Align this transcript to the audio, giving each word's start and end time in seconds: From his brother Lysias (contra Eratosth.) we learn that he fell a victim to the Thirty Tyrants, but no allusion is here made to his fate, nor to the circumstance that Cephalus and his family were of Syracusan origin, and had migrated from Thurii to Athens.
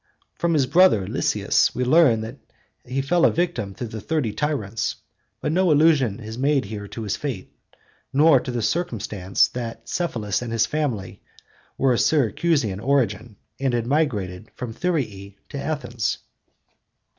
From 0.33 0.55
his 0.55 0.65
brother 0.65 1.05
Lysias 1.05 1.67
(contra 1.67 1.75
Eratosth.) 1.75 1.75
we 1.75 1.83
learn 1.85 2.21
that 2.21 2.37
he 2.85 3.03
fell 3.03 3.23
a 3.23 3.29
victim 3.29 3.75
to 3.75 3.85
the 3.85 4.01
Thirty 4.01 4.33
Tyrants, 4.33 4.95
but 5.41 5.51
no 5.51 5.71
allusion 5.71 6.19
is 6.19 6.37
here 6.37 6.41
made 6.41 6.71
to 6.93 7.03
his 7.03 7.15
fate, 7.15 7.53
nor 8.11 8.39
to 8.39 8.49
the 8.49 8.63
circumstance 8.63 9.47
that 9.49 9.87
Cephalus 9.87 10.41
and 10.41 10.51
his 10.51 10.65
family 10.65 11.21
were 11.77 11.93
of 11.93 12.01
Syracusan 12.01 12.79
origin, 12.79 13.35
and 13.59 13.75
had 13.75 13.85
migrated 13.85 14.49
from 14.55 14.73
Thurii 14.73 15.35
to 15.49 15.59
Athens. 15.59 16.17